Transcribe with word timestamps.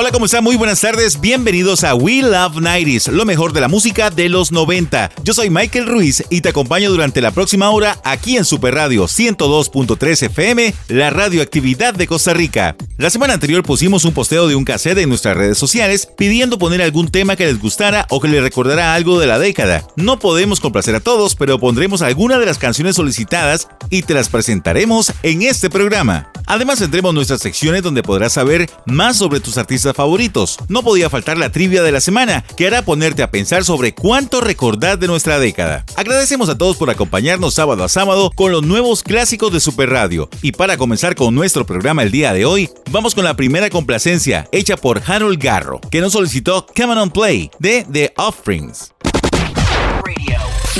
Hola, 0.00 0.12
¿cómo 0.12 0.26
están? 0.26 0.44
Muy 0.44 0.54
buenas 0.54 0.80
tardes. 0.80 1.20
Bienvenidos 1.20 1.82
a 1.82 1.96
We 1.96 2.22
Love 2.22 2.58
90s, 2.58 3.10
lo 3.10 3.24
mejor 3.24 3.52
de 3.52 3.60
la 3.60 3.66
música 3.66 4.10
de 4.10 4.28
los 4.28 4.52
90. 4.52 5.10
Yo 5.24 5.34
soy 5.34 5.50
Michael 5.50 5.88
Ruiz 5.88 6.22
y 6.30 6.40
te 6.40 6.50
acompaño 6.50 6.88
durante 6.88 7.20
la 7.20 7.32
próxima 7.32 7.68
hora 7.70 7.98
aquí 8.04 8.36
en 8.36 8.44
Super 8.44 8.74
Radio 8.74 9.06
102.3 9.06 10.26
FM, 10.26 10.72
la 10.86 11.10
radioactividad 11.10 11.94
de 11.94 12.06
Costa 12.06 12.32
Rica. 12.32 12.76
La 12.96 13.10
semana 13.10 13.34
anterior 13.34 13.64
pusimos 13.64 14.04
un 14.04 14.12
posteo 14.12 14.46
de 14.46 14.54
un 14.54 14.64
cassette 14.64 14.98
en 14.98 15.08
nuestras 15.08 15.36
redes 15.36 15.58
sociales 15.58 16.08
pidiendo 16.16 16.60
poner 16.60 16.80
algún 16.80 17.08
tema 17.08 17.34
que 17.34 17.46
les 17.46 17.60
gustara 17.60 18.06
o 18.08 18.20
que 18.20 18.28
les 18.28 18.40
recordara 18.40 18.94
algo 18.94 19.18
de 19.18 19.26
la 19.26 19.40
década. 19.40 19.84
No 19.96 20.20
podemos 20.20 20.60
complacer 20.60 20.94
a 20.94 21.00
todos, 21.00 21.34
pero 21.34 21.58
pondremos 21.58 22.02
algunas 22.02 22.38
de 22.38 22.46
las 22.46 22.58
canciones 22.58 22.94
solicitadas 22.94 23.66
y 23.90 24.02
te 24.02 24.14
las 24.14 24.28
presentaremos 24.28 25.12
en 25.24 25.42
este 25.42 25.70
programa. 25.70 26.30
Además 26.46 26.78
tendremos 26.78 27.12
nuestras 27.12 27.40
secciones 27.40 27.82
donde 27.82 28.02
podrás 28.02 28.32
saber 28.32 28.70
más 28.86 29.16
sobre 29.16 29.40
tus 29.40 29.58
artistas 29.58 29.87
favoritos. 29.94 30.58
No 30.68 30.82
podía 30.82 31.10
faltar 31.10 31.38
la 31.38 31.50
trivia 31.50 31.82
de 31.82 31.92
la 31.92 32.00
semana, 32.00 32.44
que 32.56 32.66
hará 32.66 32.82
ponerte 32.82 33.22
a 33.22 33.30
pensar 33.30 33.64
sobre 33.64 33.94
cuánto 33.94 34.40
recordar 34.40 34.98
de 34.98 35.06
nuestra 35.06 35.38
década. 35.38 35.84
Agradecemos 35.96 36.48
a 36.48 36.58
todos 36.58 36.76
por 36.76 36.90
acompañarnos 36.90 37.54
sábado 37.54 37.84
a 37.84 37.88
sábado 37.88 38.30
con 38.34 38.52
los 38.52 38.62
nuevos 38.62 39.02
clásicos 39.02 39.52
de 39.52 39.60
Super 39.60 39.90
Radio. 39.90 40.28
Y 40.42 40.52
para 40.52 40.76
comenzar 40.76 41.14
con 41.14 41.34
nuestro 41.34 41.66
programa 41.66 42.02
el 42.02 42.10
día 42.10 42.32
de 42.32 42.44
hoy, 42.44 42.70
vamos 42.90 43.14
con 43.14 43.24
la 43.24 43.36
primera 43.36 43.70
complacencia 43.70 44.48
hecha 44.52 44.76
por 44.76 45.02
Harold 45.06 45.42
Garro, 45.42 45.80
que 45.90 46.00
nos 46.00 46.12
solicitó 46.12 46.66
Come 46.76 46.94
On 46.94 47.10
Play 47.10 47.50
de 47.58 47.84
The 47.90 48.12
Offsprings. 48.16 48.92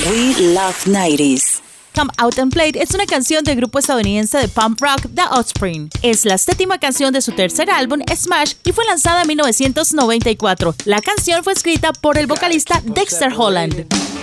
We 0.07 0.55
Love 0.55 0.87
90s. 0.87 1.68
Come 1.95 2.11
Out 2.19 2.39
and 2.39 2.53
Play 2.53 2.73
es 2.75 2.95
una 2.95 3.07
canción 3.07 3.45
del 3.45 3.57
grupo 3.57 3.79
estadounidense 3.79 4.39
de 4.39 4.49
punk 4.49 4.81
rock 4.81 5.03
The 5.15 5.23
Offspring. 5.31 5.91
Es 6.03 6.25
la 6.25 6.39
séptima 6.39 6.79
canción 6.79 7.13
de 7.13 7.21
su 7.21 7.33
tercer 7.33 7.71
álbum, 7.71 8.01
Smash, 8.15 8.55
y 8.65 8.73
fue 8.73 8.85
lanzada 8.85 9.23
en 9.23 9.29
1994. 9.29 10.75
La 10.85 11.01
canción 11.01 11.43
fue 11.45 11.53
escrita 11.53 11.93
por 11.93 12.19
el 12.19 12.27
vocalista 12.27 12.83
Dexter 12.85 13.33
Holland. 13.37 14.18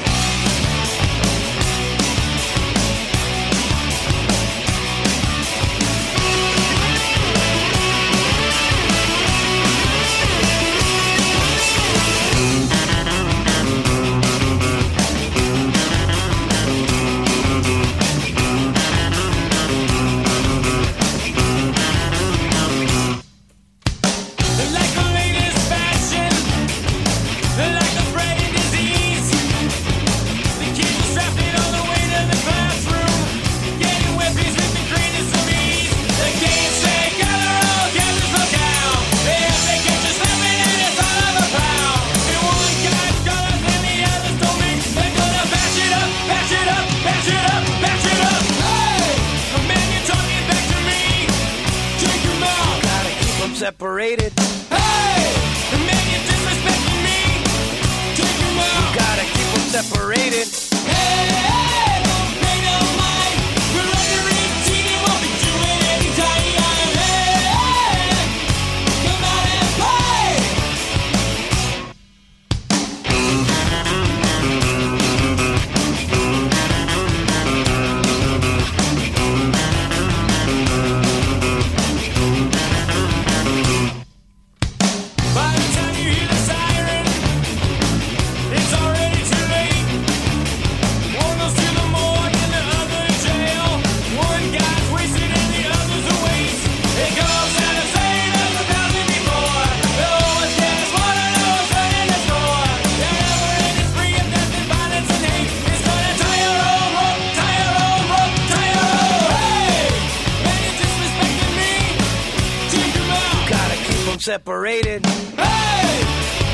Separated. 114.25 115.05
Hey! 115.05 116.01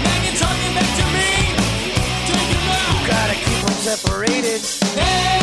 Man, 0.03 0.25
you're 0.25 0.35
talking 0.35 0.73
back 0.75 0.91
to 0.99 1.05
me! 1.15 1.31
Take 2.27 2.51
'em 2.51 2.69
out! 2.69 3.07
Gotta 3.07 3.35
keep 3.35 3.63
'em 3.63 3.75
separated. 3.79 4.61
Hey! 4.99 5.40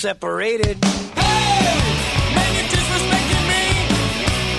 Separated. 0.00 0.82
Hey, 0.82 1.76
man, 2.34 2.50
you're 2.56 2.70
disrespecting 2.72 3.44
me. 3.52 3.64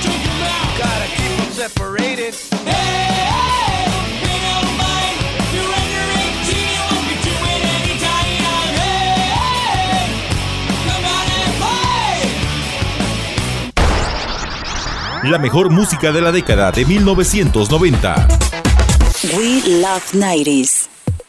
Drink 0.04 0.22
him 0.22 0.42
out. 0.54 0.70
Gotta 0.78 1.08
keep 1.18 1.34
'em 1.42 1.52
separated. 1.64 2.34
Hey, 2.64 3.26
hey, 3.34 3.90
pay 4.22 4.38
no 4.46 4.58
mind. 4.78 5.18
You're 5.56 5.74
under 5.82 6.06
18, 6.22 6.70
you 6.76 6.82
won't 6.90 7.06
be 7.10 7.16
doing 7.26 7.62
any 7.74 7.96
time. 8.06 8.30
Hey, 8.78 9.34
hey, 9.42 10.06
come 10.86 11.06
out 11.16 11.28
and 11.40 11.54
play. 15.24 15.32
La 15.32 15.40
mejor 15.40 15.72
música 15.72 16.12
de 16.12 16.22
la 16.22 16.32
década 16.32 16.72
de 16.72 16.86
1990. 16.86 18.28
We 19.36 19.62
Love 19.82 20.14
90s. 20.14 20.81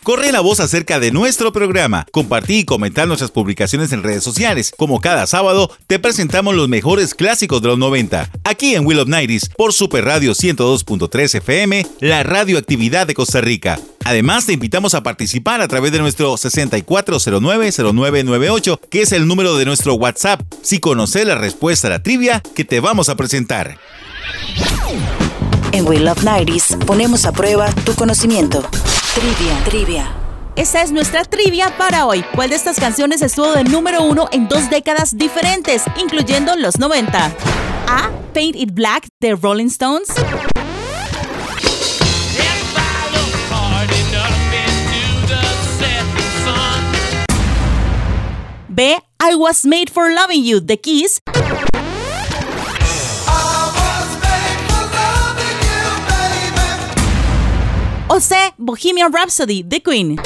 Corre 0.02 0.32
la 0.32 0.40
voz 0.40 0.58
acerca 0.58 0.98
de 0.98 1.12
nuestro 1.12 1.52
programa, 1.52 2.08
compartí 2.10 2.58
y 2.58 2.64
comentar 2.64 3.06
nuestras 3.06 3.30
publicaciones 3.30 3.92
en 3.92 4.02
redes 4.02 4.24
sociales. 4.24 4.74
Como 4.76 5.00
cada 5.00 5.28
sábado, 5.28 5.70
te 5.86 6.00
presentamos 6.00 6.56
los 6.56 6.68
mejores 6.68 7.14
clásicos 7.14 7.62
de 7.62 7.68
los 7.68 7.78
90, 7.78 8.28
aquí 8.42 8.74
en 8.74 8.84
Will 8.84 8.98
of 8.98 9.06
Nighties, 9.06 9.50
por 9.56 9.72
Super 9.72 10.04
Radio 10.04 10.32
102.3 10.32 11.36
FM, 11.36 11.86
la 12.00 12.24
radioactividad 12.24 13.06
de 13.06 13.14
Costa 13.14 13.40
Rica. 13.40 13.78
Además, 14.04 14.46
te 14.46 14.54
invitamos 14.54 14.94
a 14.94 15.04
participar 15.04 15.60
a 15.60 15.68
través 15.68 15.92
de 15.92 16.00
nuestro 16.00 16.34
64090998, 16.34 18.80
que 18.90 19.02
es 19.02 19.12
el 19.12 19.28
número 19.28 19.56
de 19.56 19.66
nuestro 19.66 19.94
WhatsApp, 19.94 20.40
si 20.62 20.80
conoces 20.80 21.24
la 21.24 21.36
respuesta 21.36 21.86
a 21.86 21.90
la 21.90 22.02
trivia 22.02 22.42
que 22.56 22.64
te 22.64 22.80
vamos 22.80 23.08
a 23.08 23.14
presentar. 23.14 23.78
En 25.70 25.86
We 25.86 26.00
Love 26.00 26.24
90 26.24 26.86
ponemos 26.86 27.24
a 27.24 27.30
prueba 27.30 27.72
tu 27.84 27.94
conocimiento. 27.94 28.68
Trivia, 29.14 29.64
trivia. 29.64 30.12
Esa 30.56 30.80
es 30.80 30.90
nuestra 30.90 31.22
trivia 31.24 31.76
para 31.76 32.06
hoy. 32.06 32.24
¿Cuál 32.34 32.48
de 32.48 32.56
estas 32.56 32.80
canciones 32.80 33.20
estuvo 33.20 33.52
de 33.52 33.62
número 33.62 34.02
uno 34.04 34.26
en 34.32 34.48
dos 34.48 34.70
décadas 34.70 35.18
diferentes, 35.18 35.82
incluyendo 36.00 36.56
los 36.56 36.78
90? 36.78 37.26
A. 37.88 38.10
Paint 38.32 38.56
It 38.56 38.70
Black 38.72 39.08
de 39.20 39.34
Rolling 39.34 39.66
Stones. 39.66 40.08
B. 48.68 48.98
I 49.20 49.34
Was 49.34 49.66
Made 49.66 49.90
for 49.92 50.10
Loving 50.10 50.42
You 50.42 50.60
de 50.60 50.78
Kiss. 50.78 51.20
o 58.12 58.20
C, 58.20 58.36
Bohemian 58.58 59.10
Rhapsody 59.10 59.62
de 59.62 59.82
Queen. 59.82 60.20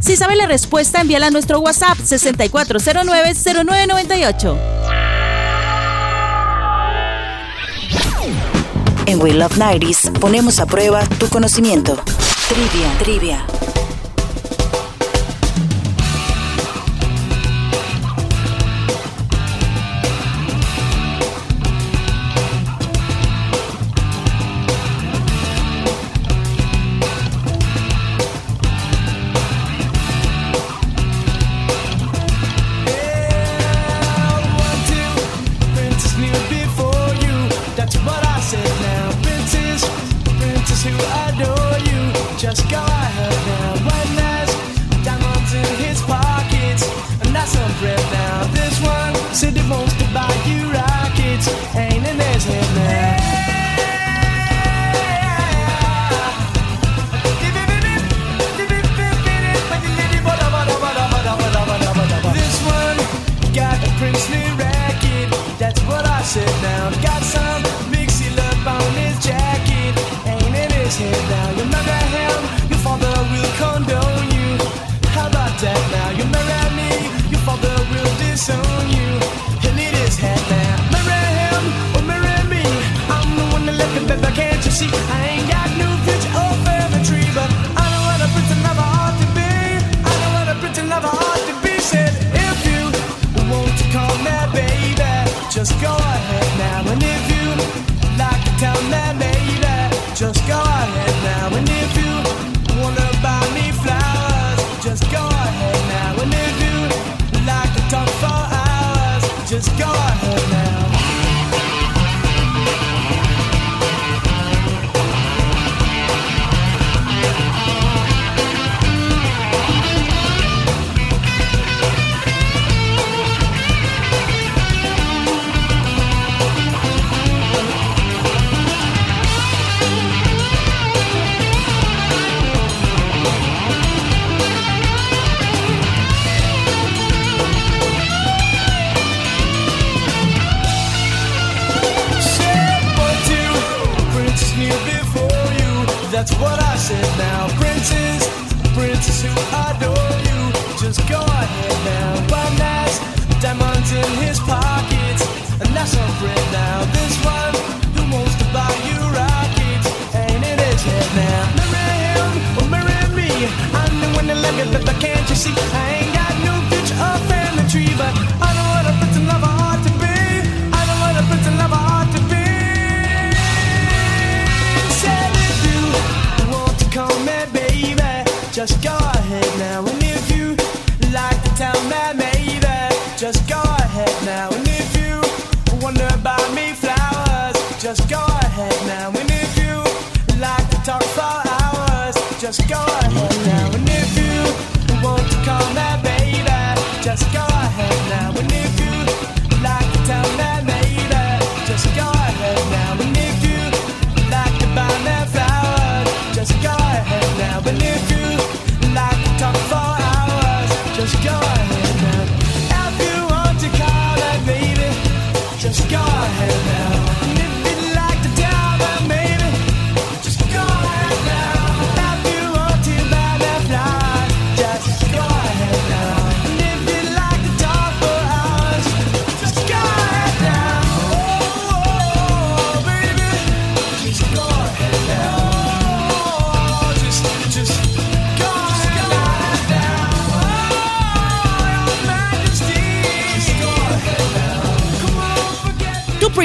Si 0.00 0.16
sabe 0.16 0.34
la 0.34 0.46
respuesta, 0.46 1.00
envíala 1.00 1.28
a 1.28 1.30
nuestro 1.30 1.60
WhatsApp 1.60 1.96
6409-0998. 1.98 4.58
En 9.06 9.22
We 9.22 9.32
Love 9.32 9.56
90s 9.56 10.10
ponemos 10.18 10.58
a 10.58 10.66
prueba 10.66 11.06
tu 11.20 11.28
conocimiento. 11.28 12.02
Trivia, 12.48 12.92
trivia. 12.98 13.46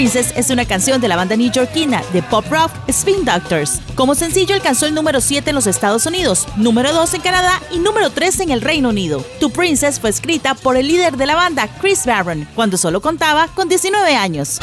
Princess 0.10 0.34
es 0.38 0.50
una 0.52 0.64
canción 0.64 1.02
de 1.02 1.10
la 1.10 1.18
banda 1.18 1.36
neoyorquina 1.36 2.02
de 2.14 2.24
pop 2.24 2.46
rock 2.50 2.72
Spin 2.88 3.26
Doctors. 3.26 3.82
Como 3.94 4.16
sencillo 4.16 4.56
alcanzó 4.56 4.86
el 4.86 4.94
número 4.94 5.20
7 5.20 5.50
en 5.50 5.54
los 5.54 5.68
Estados 5.68 6.06
Unidos, 6.06 6.48
número 6.56 6.94
2 6.94 7.16
en 7.16 7.20
Canadá 7.20 7.62
y 7.74 7.80
número 7.80 8.10
3 8.10 8.40
en 8.40 8.52
el 8.52 8.62
Reino 8.62 8.88
Unido. 8.88 9.26
To 9.42 9.50
Princess 9.50 10.00
fue 10.00 10.10
escrita 10.10 10.56
por 10.56 10.78
el 10.78 10.88
líder 10.88 11.18
de 11.18 11.26
la 11.26 11.36
banda, 11.36 11.68
Chris 11.82 12.06
Barron, 12.06 12.48
cuando 12.56 12.78
solo 12.78 13.02
contaba 13.02 13.50
con 13.50 13.68
19 13.68 14.16
años. 14.16 14.60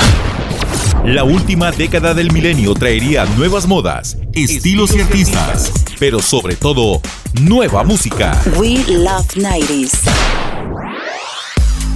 La 1.04 1.24
última 1.24 1.70
década 1.70 2.14
del 2.14 2.32
milenio 2.32 2.72
traería 2.72 3.26
nuevas 3.36 3.66
modas, 3.66 4.16
estilos 4.32 4.96
y 4.96 5.02
artistas, 5.02 5.70
pero 6.00 6.22
sobre 6.22 6.56
todo, 6.56 7.02
nueva 7.38 7.84
música. 7.84 8.34
We 8.56 8.78
Love 8.88 9.26
90s. 9.36 10.33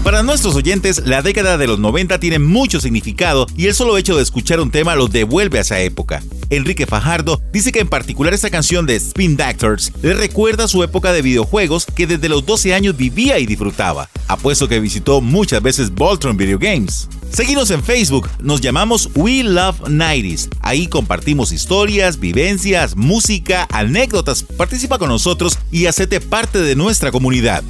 Para 0.05 0.23
nuestros 0.23 0.55
oyentes, 0.55 1.03
la 1.05 1.23
década 1.23 1.59
de 1.59 1.67
los 1.67 1.79
90 1.79 2.19
tiene 2.19 2.39
mucho 2.39 2.81
significado 2.81 3.47
y 3.57 3.67
el 3.67 3.75
solo 3.75 3.99
hecho 3.99 4.17
de 4.17 4.23
escuchar 4.23 4.61
un 4.61 4.71
tema 4.71 4.95
los 4.95 5.11
devuelve 5.11 5.59
a 5.59 5.63
esa 5.63 5.81
época. 5.81 6.23
Enrique 6.51 6.87
Fajardo 6.87 7.41
dice 7.53 7.73
que 7.73 7.81
en 7.81 7.89
particular 7.89 8.33
esta 8.33 8.49
canción 8.49 8.87
de 8.87 8.97
Spin 8.97 9.37
Doctors 9.37 9.93
le 10.01 10.15
recuerda 10.15 10.69
su 10.69 10.83
época 10.83 11.13
de 11.13 11.23
videojuegos 11.23 11.85
que 11.85 12.07
desde 12.07 12.29
los 12.29 12.47
12 12.47 12.75
años 12.75 12.97
vivía 12.97 13.39
y 13.39 13.47
disfrutaba. 13.47 14.09
Apuesto 14.29 14.69
que 14.69 14.81
visitó 14.81 15.21
muchas 15.21 15.63
veces 15.63 15.91
Voltron 15.91 16.37
Video 16.37 16.59
Games. 16.59 17.09
Seguimos 17.31 17.71
en 17.71 17.83
Facebook, 17.83 18.29
nos 18.41 18.61
llamamos 18.61 19.11
We 19.15 19.45
Love 19.45 19.81
90s. 19.83 20.49
Ahí 20.61 20.89
compartimos 20.89 21.53
historias, 21.53 22.19
vivencias, 22.19 22.97
música, 22.97 23.67
anécdotas. 23.71 24.43
Participa 24.43 24.99
con 24.99 25.09
nosotros 25.09 25.59
y 25.71 25.87
hacete 25.87 26.21
parte 26.21 26.59
de 26.61 26.75
nuestra 26.75 27.13
comunidad. 27.13 27.63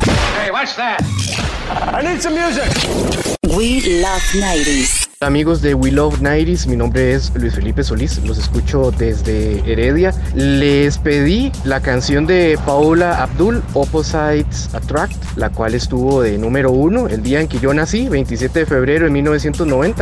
I 1.71 2.03
need 2.03 2.21
some 2.21 2.35
music. 2.35 2.71
We 3.57 3.81
Love 4.01 4.23
90s. 4.35 5.09
Amigos 5.21 5.63
de 5.63 5.75
We 5.75 5.91
Love 5.91 6.21
90s, 6.21 6.69
mi 6.69 6.77
nombre 6.77 7.13
es 7.13 7.33
Luis 7.35 7.53
Felipe 7.53 7.83
Solís, 7.83 8.23
los 8.25 8.39
escucho 8.39 8.93
desde 8.93 9.59
Heredia. 9.69 10.15
Les 10.37 10.97
pedí 10.99 11.51
la 11.65 11.81
canción 11.81 12.25
de 12.25 12.57
Paula 12.65 13.21
Abdul, 13.21 13.61
Opposites 13.75 14.73
Attract, 14.75 15.17
la 15.37 15.51
cual 15.51 15.75
estuvo 15.75 16.23
de 16.23 16.39
número 16.39 16.71
uno 16.71 17.09
el 17.09 17.21
día 17.25 17.41
en 17.41 17.49
que 17.49 17.59
yo 17.59 17.75
nací, 17.75 18.09
27 18.09 18.61
de 18.61 18.67
febrero 18.67 19.07
de 19.07 19.11
1990, 19.11 19.48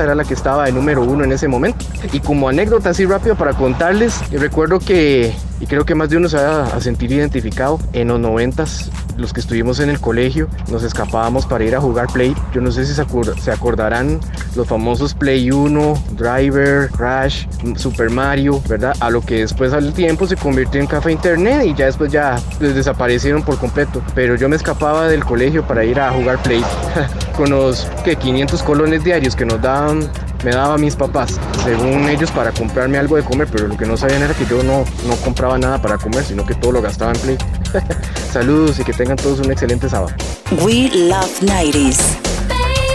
era 0.02 0.14
la 0.14 0.24
que 0.24 0.34
estaba 0.34 0.64
de 0.66 0.72
número 0.72 1.02
uno 1.02 1.24
en 1.24 1.32
ese 1.32 1.48
momento. 1.48 1.84
Y 2.12 2.20
como 2.20 2.48
anécdota 2.48 2.90
así 2.90 3.04
rápido 3.04 3.36
para 3.36 3.54
contarles, 3.54 4.20
recuerdo 4.30 4.78
que, 4.78 5.34
y 5.60 5.66
creo 5.66 5.84
que 5.84 5.94
más 5.94 6.10
de 6.10 6.16
uno 6.16 6.28
se 6.28 6.36
va 6.36 6.64
a 6.66 6.80
sentir 6.80 7.12
identificado, 7.12 7.78
en 7.92 8.08
los 8.08 8.20
90s, 8.20 8.90
los 9.16 9.32
que 9.32 9.40
estuvimos 9.40 9.80
en 9.80 9.88
el 9.88 9.98
colegio, 10.00 10.48
nos 10.70 10.82
escapábamos 10.82 11.46
para 11.46 11.64
ir 11.64 11.74
a 11.74 11.80
jugar 11.80 12.06
Play. 12.12 12.34
Yo 12.52 12.60
no 12.60 12.70
sé 12.70 12.84
si 12.84 12.94
se, 12.94 13.02
acor- 13.02 13.36
se 13.38 13.50
acordarán 13.50 14.20
los 14.54 14.66
famosos 14.66 15.14
Play 15.14 15.50
1, 15.50 15.94
Driver, 16.18 16.90
Crash, 16.90 17.46
Super 17.76 18.10
Mario, 18.10 18.60
¿verdad? 18.68 18.94
A 19.00 19.08
lo 19.10 19.22
que 19.22 19.38
después 19.40 19.72
al 19.72 19.92
tiempo 19.94 20.26
se 20.26 20.36
convirtió 20.36 20.80
en 20.80 20.86
café 20.86 21.12
internet 21.12 21.62
y 21.66 21.74
ya 21.74 21.86
después 21.86 22.12
ya 22.12 22.38
desaparecieron 22.60 23.42
por 23.42 23.56
completo. 23.58 24.02
Pero 24.14 24.34
yo 24.36 24.48
me 24.48 24.56
escapaba 24.56 25.08
del 25.08 25.24
colegio 25.24 25.66
para 25.66 25.84
ir 25.84 25.98
a 25.98 26.12
jugar 26.12 26.42
Play 26.42 26.62
con 27.36 27.50
los 27.50 27.86
que 28.04 28.16
500 28.16 28.62
colones 28.62 29.02
diarios 29.04 29.34
que 29.34 29.46
nos 29.46 29.60
daban 29.62 30.00
me 30.46 30.52
daban 30.52 30.80
mis 30.80 30.94
papás, 30.94 31.40
según 31.64 32.08
ellos, 32.08 32.30
para 32.30 32.52
comprarme 32.52 32.98
algo 32.98 33.16
de 33.16 33.24
comer, 33.24 33.48
pero 33.50 33.66
lo 33.66 33.76
que 33.76 33.84
no 33.84 33.96
sabían 33.96 34.22
era 34.22 34.32
que 34.32 34.46
yo 34.46 34.62
no, 34.62 34.84
no 35.08 35.16
compraba 35.24 35.58
nada 35.58 35.82
para 35.82 35.98
comer, 35.98 36.22
sino 36.22 36.46
que 36.46 36.54
todo 36.54 36.70
lo 36.70 36.80
gastaba 36.80 37.10
en 37.10 37.18
Play. 37.18 37.38
Saludos 38.32 38.78
y 38.78 38.84
que 38.84 38.92
tengan 38.92 39.16
todos 39.16 39.40
un 39.40 39.50
excelente 39.50 39.88
sábado. 39.88 40.14
We 40.62 40.88
Love 40.94 41.42
90s. 41.42 41.98
Baby, 42.46 42.86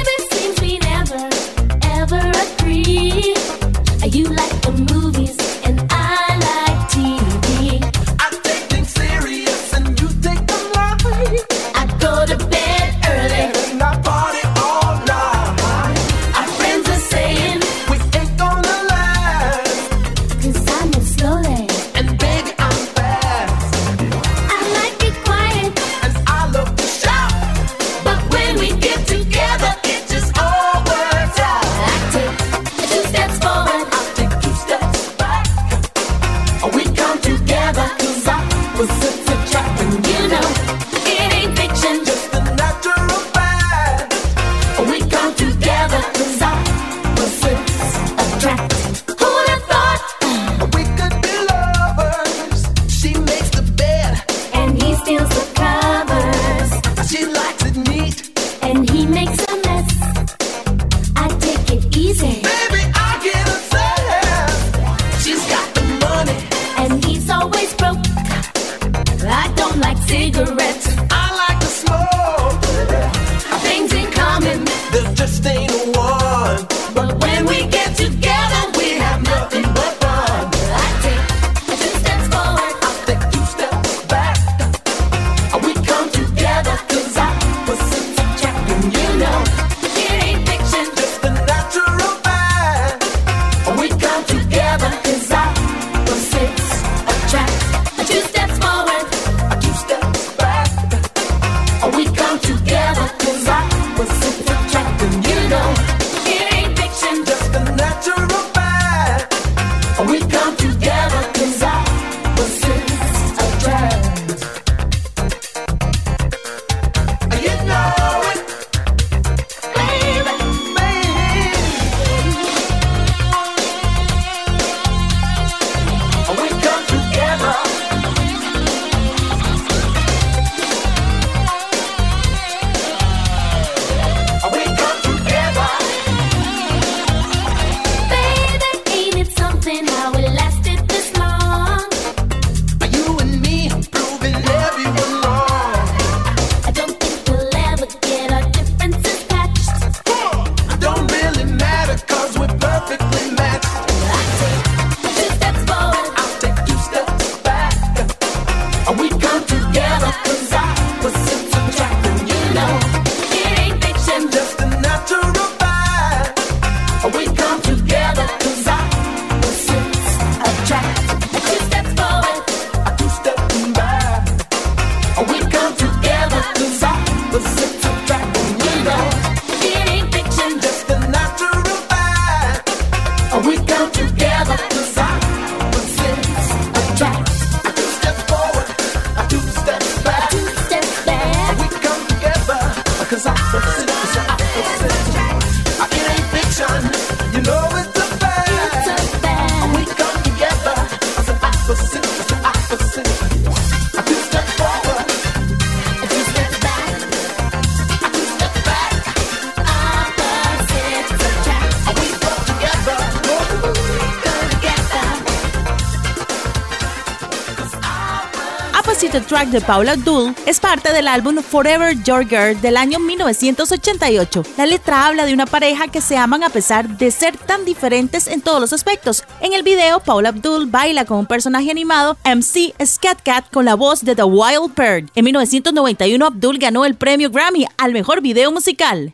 de 219.52 219.60
Paula 219.60 219.94
Abdul 219.94 220.34
es 220.46 220.62
parte 220.62 220.94
del 220.94 221.08
álbum 221.08 221.38
Forever 221.44 222.02
Your 222.04 222.26
Girl 222.26 222.60
del 222.62 222.78
año 222.78 223.00
1988. 223.00 224.44
La 224.58 224.66
letra 224.66 225.08
habla 225.08 225.26
de 225.26 225.34
una 225.34 225.46
pareja 225.46 225.90
que 225.90 226.00
se 226.00 226.16
aman 226.16 226.44
a 226.44 226.50
pesar 226.50 226.98
de 226.98 227.12
ser 227.12 227.36
tan 227.36 227.66
diferentes 227.66 228.28
en 228.28 228.42
todos 228.42 228.62
los 228.62 228.72
aspectos. 228.72 229.24
En 229.42 229.52
el 229.52 229.64
video, 229.64 230.00
Paula 230.00 230.30
Abdul 230.30 230.68
baila 230.68 231.04
con 231.04 231.18
un 231.18 231.26
personaje 231.26 231.70
animado, 231.70 232.18
MC 232.24 232.74
Scat 232.86 233.22
Cat, 233.24 233.46
con 233.52 233.66
la 233.66 233.76
voz 233.76 234.06
de 234.06 234.16
The 234.16 234.24
Wild 234.24 234.74
Bird. 234.76 235.10
En 235.16 235.26
1991, 235.26 236.26
Abdul 236.26 236.58
ganó 236.58 236.86
el 236.86 236.96
premio 236.96 237.30
Grammy 237.30 237.68
al 237.78 237.92
mejor 237.92 238.22
video 238.22 238.52
musical. 238.52 239.12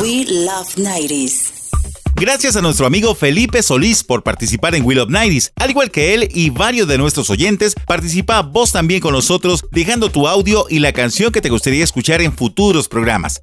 We 0.00 0.24
Love 0.26 0.76
90s. 0.76 1.49
Gracias 2.20 2.54
a 2.54 2.60
nuestro 2.60 2.84
amigo 2.84 3.14
Felipe 3.14 3.62
Solís 3.62 4.04
por 4.04 4.22
participar 4.22 4.74
en 4.74 4.84
Will 4.84 4.98
of 4.98 5.08
Nighties. 5.08 5.52
Al 5.56 5.70
igual 5.70 5.90
que 5.90 6.12
él 6.12 6.28
y 6.34 6.50
varios 6.50 6.86
de 6.86 6.98
nuestros 6.98 7.30
oyentes, 7.30 7.74
participa 7.86 8.42
vos 8.42 8.72
también 8.72 9.00
con 9.00 9.14
nosotros 9.14 9.64
dejando 9.70 10.10
tu 10.10 10.28
audio 10.28 10.66
y 10.68 10.80
la 10.80 10.92
canción 10.92 11.32
que 11.32 11.40
te 11.40 11.48
gustaría 11.48 11.82
escuchar 11.82 12.20
en 12.20 12.34
futuros 12.34 12.88
programas. 12.88 13.40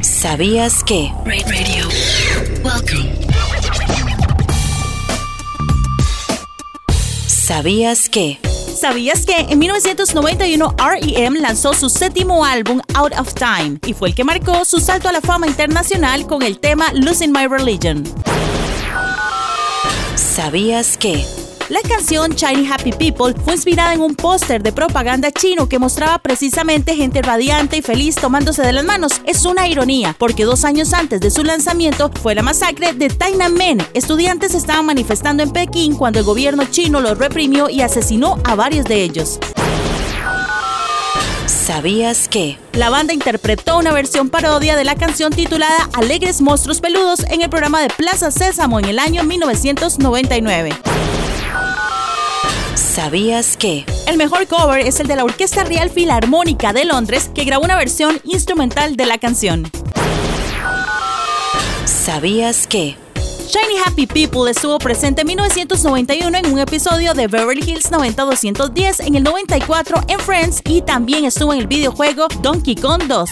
¿Sabías 0.00 0.82
que? 0.82 1.12
Radio. 1.24 1.86
Welcome. 2.64 3.20
¿Sabías 7.28 8.08
que? 8.08 8.40
¿Sabías 8.74 9.24
que 9.24 9.36
en 9.36 9.58
1991 9.58 10.74
REM 10.76 11.34
lanzó 11.34 11.74
su 11.74 11.88
séptimo 11.88 12.44
álbum 12.44 12.80
Out 12.94 13.12
of 13.18 13.32
Time 13.34 13.78
y 13.86 13.94
fue 13.94 14.08
el 14.08 14.14
que 14.14 14.24
marcó 14.24 14.64
su 14.64 14.80
salto 14.80 15.08
a 15.08 15.12
la 15.12 15.20
fama 15.20 15.46
internacional 15.46 16.26
con 16.26 16.42
el 16.42 16.58
tema 16.58 16.86
Losing 16.92 17.32
My 17.32 17.46
Religion? 17.46 18.02
¿Sabías 20.16 20.98
que? 20.98 21.43
La 21.70 21.80
canción 21.80 22.32
Shiny 22.32 22.70
Happy 22.70 22.92
People 22.92 23.34
fue 23.42 23.54
inspirada 23.54 23.94
en 23.94 24.02
un 24.02 24.14
póster 24.14 24.62
de 24.62 24.70
propaganda 24.70 25.30
chino 25.30 25.66
que 25.66 25.78
mostraba 25.78 26.18
precisamente 26.18 26.94
gente 26.94 27.22
radiante 27.22 27.78
y 27.78 27.82
feliz 27.82 28.16
tomándose 28.16 28.60
de 28.60 28.74
las 28.74 28.84
manos. 28.84 29.22
Es 29.24 29.46
una 29.46 29.66
ironía, 29.66 30.14
porque 30.18 30.44
dos 30.44 30.66
años 30.66 30.92
antes 30.92 31.22
de 31.22 31.30
su 31.30 31.42
lanzamiento 31.42 32.10
fue 32.22 32.34
la 32.34 32.42
masacre 32.42 32.92
de 32.92 33.08
Tiananmen. 33.08 33.78
Estudiantes 33.94 34.54
estaban 34.54 34.84
manifestando 34.84 35.42
en 35.42 35.52
Pekín 35.52 35.96
cuando 35.96 36.18
el 36.18 36.26
gobierno 36.26 36.66
chino 36.66 37.00
los 37.00 37.16
reprimió 37.16 37.70
y 37.70 37.80
asesinó 37.80 38.38
a 38.44 38.54
varios 38.54 38.84
de 38.84 39.02
ellos. 39.02 39.38
¿Sabías 41.46 42.28
que? 42.28 42.58
La 42.74 42.90
banda 42.90 43.14
interpretó 43.14 43.78
una 43.78 43.94
versión 43.94 44.28
parodia 44.28 44.76
de 44.76 44.84
la 44.84 44.96
canción 44.96 45.32
titulada 45.32 45.88
Alegres 45.94 46.42
Monstruos 46.42 46.82
Peludos 46.82 47.20
en 47.30 47.40
el 47.40 47.48
programa 47.48 47.80
de 47.80 47.88
Plaza 47.88 48.30
Sésamo 48.30 48.78
en 48.80 48.84
el 48.84 48.98
año 48.98 49.24
1999. 49.24 50.72
¿Sabías 52.76 53.56
que? 53.56 53.84
El 54.08 54.16
mejor 54.16 54.46
cover 54.48 54.80
es 54.80 54.98
el 54.98 55.06
de 55.06 55.16
la 55.16 55.24
Orquesta 55.24 55.62
Real 55.64 55.90
Filarmónica 55.90 56.72
de 56.72 56.84
Londres, 56.84 57.30
que 57.32 57.44
grabó 57.44 57.64
una 57.64 57.76
versión 57.76 58.20
instrumental 58.24 58.96
de 58.96 59.06
la 59.06 59.18
canción. 59.18 59.70
¿Sabías 61.84 62.66
que? 62.66 62.96
Shiny 63.46 63.78
Happy 63.84 64.06
People 64.06 64.50
estuvo 64.50 64.78
presente 64.78 65.20
en 65.20 65.28
1991 65.28 66.36
en 66.36 66.52
un 66.52 66.58
episodio 66.58 67.14
de 67.14 67.28
Beverly 67.28 67.62
Hills 67.64 67.90
90210, 67.92 69.00
en 69.00 69.14
el 69.14 69.22
94 69.22 70.02
en 70.08 70.18
Friends 70.18 70.60
y 70.64 70.82
también 70.82 71.24
estuvo 71.24 71.52
en 71.52 71.60
el 71.60 71.66
videojuego 71.68 72.26
Donkey 72.42 72.74
Kong 72.74 73.04
2. 73.06 73.30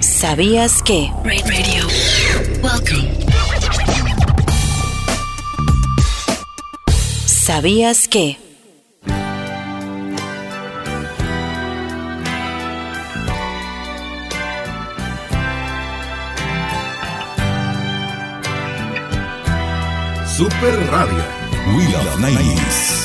¿Sabías 0.00 0.82
que? 0.82 1.12
Radio. 1.24 1.86
Welcome. 2.62 3.29
¿Sabías 7.50 8.06
que? 8.06 8.38
Super 20.36 20.78
Radio. 20.92 21.24
We 21.74 21.88
Love 21.88 22.20
90s. 22.20 22.99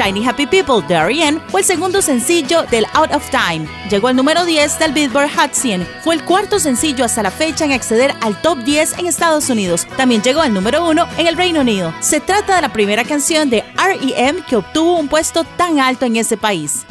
Shiny 0.00 0.26
Happy 0.26 0.46
People 0.46 0.80
de 0.88 0.94
R.E.M. 0.94 1.40
fue 1.48 1.60
el 1.60 1.66
segundo 1.66 2.00
sencillo 2.00 2.62
del 2.70 2.86
Out 2.94 3.14
of 3.14 3.28
Time. 3.28 3.68
Llegó 3.90 4.08
al 4.08 4.16
número 4.16 4.46
10 4.46 4.78
del 4.78 4.92
Billboard 4.94 5.28
Hot 5.36 5.52
100. 5.52 5.86
Fue 6.02 6.14
el 6.14 6.24
cuarto 6.24 6.58
sencillo 6.58 7.04
hasta 7.04 7.22
la 7.22 7.30
fecha 7.30 7.66
en 7.66 7.72
acceder 7.72 8.14
al 8.22 8.40
top 8.40 8.60
10 8.64 8.98
en 8.98 9.06
Estados 9.06 9.50
Unidos. 9.50 9.86
También 9.98 10.22
llegó 10.22 10.40
al 10.40 10.54
número 10.54 10.88
1 10.88 11.06
en 11.18 11.26
el 11.26 11.36
Reino 11.36 11.60
Unido. 11.60 11.92
Se 12.00 12.18
trata 12.18 12.56
de 12.56 12.62
la 12.62 12.72
primera 12.72 13.04
canción 13.04 13.50
de 13.50 13.58
R.E.M. 13.58 14.40
que 14.48 14.56
obtuvo 14.56 14.98
un 14.98 15.08
puesto 15.08 15.44
tan 15.44 15.78
alto 15.78 16.06
en 16.06 16.16
ese 16.16 16.38
país. 16.38 16.86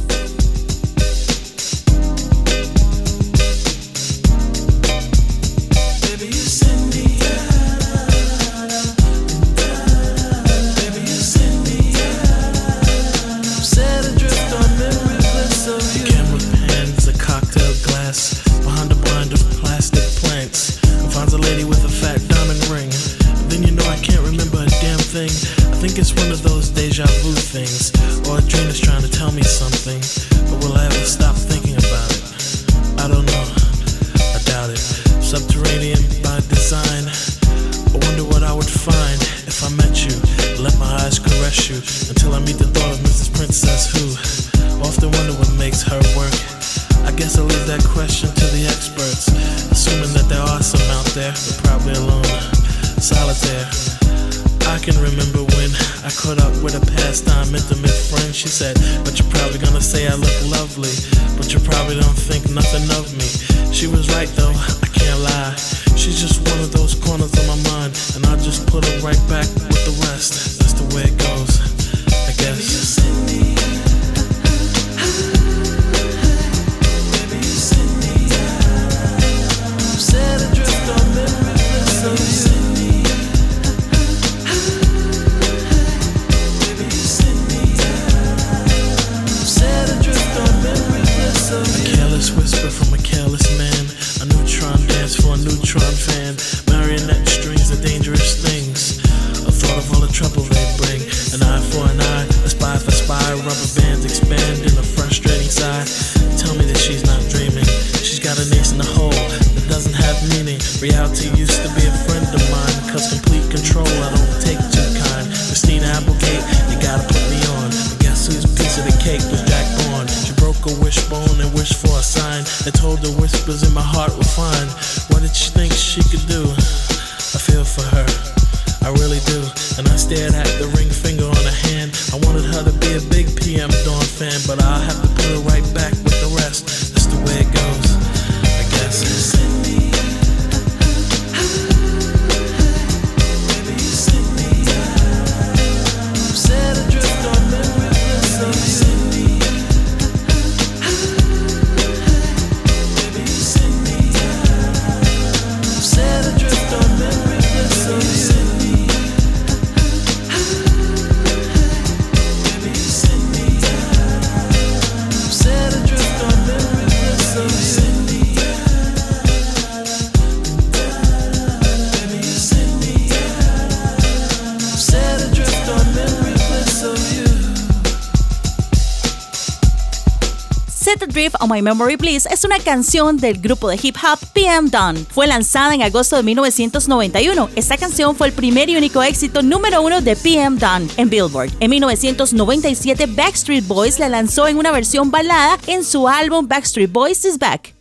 Memory 181.62 181.96
Bliss 181.96 182.26
es 182.26 182.44
una 182.44 182.58
canción 182.58 183.16
del 183.16 183.38
grupo 183.38 183.68
de 183.68 183.78
hip 183.82 183.96
hop 184.02 184.18
PM 184.32 184.70
Dawn. 184.70 185.06
Fue 185.10 185.26
lanzada 185.26 185.74
en 185.74 185.82
agosto 185.82 186.16
de 186.16 186.22
1991. 186.22 187.50
Esta 187.56 187.76
canción 187.76 188.14
fue 188.16 188.28
el 188.28 188.32
primer 188.32 188.68
y 188.68 188.76
único 188.76 189.02
éxito 189.02 189.42
número 189.42 189.82
uno 189.82 190.00
de 190.00 190.16
PM 190.16 190.58
Dawn 190.58 190.88
en 190.96 191.10
Billboard. 191.10 191.50
En 191.60 191.70
1997, 191.70 193.06
Backstreet 193.06 193.66
Boys 193.66 193.98
la 193.98 194.08
lanzó 194.08 194.48
en 194.48 194.58
una 194.58 194.70
versión 194.70 195.10
balada 195.10 195.58
en 195.66 195.84
su 195.84 196.08
álbum 196.08 196.46
Backstreet 196.46 196.90
Boys 196.90 197.24
Is 197.24 197.38
Back. 197.38 197.74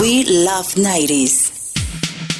We 0.00 0.24
Love 0.24 0.74
90s. 0.76 1.45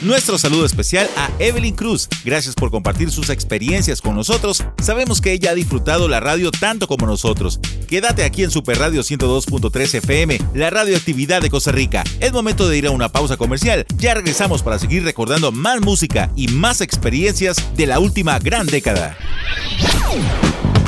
Nuestro 0.03 0.37
saludo 0.37 0.67
especial 0.67 1.09
a 1.17 1.31
Evelyn 1.39 1.75
Cruz. 1.75 2.09
Gracias 2.23 2.55
por 2.55 2.71
compartir 2.71 3.11
sus 3.11 3.31
experiencias 3.31 4.03
con 4.03 4.15
nosotros. 4.15 4.63
Sabemos 4.83 5.23
que 5.23 5.33
ella 5.33 5.53
ha 5.53 5.55
disfrutado 5.55 6.07
la 6.07 6.21
radio 6.21 6.51
tanto 6.51 6.87
como 6.87 7.07
nosotros. 7.07 7.61
Quédate 7.89 8.25
aquí 8.25 8.43
en 8.43 8.51
Super 8.51 8.79
Radio 8.79 9.03
102.3 9.03 9.95
FM, 9.95 10.39
la 10.55 10.69
radioactividad 10.69 11.41
de 11.41 11.49
Costa 11.49 11.73
Rica. 11.73 12.05
Es 12.21 12.33
momento 12.33 12.69
de 12.69 12.77
ir 12.77 12.87
a 12.87 12.91
una 12.91 13.09
pausa 13.09 13.39
comercial. 13.39 13.87
Ya 13.97 14.13
regresamos 14.13 14.63
para 14.63 14.79
seguir 14.79 15.03
recordando 15.03 15.51
más 15.51 15.81
música 15.81 16.31
y 16.37 16.49
más 16.49 16.83
experiencias 16.83 17.57
de 17.75 17.87
la 17.87 17.99
última 17.99 18.39
gran 18.39 18.67
década. 18.67 19.17